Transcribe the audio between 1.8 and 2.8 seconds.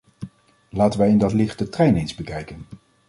eens bekijken.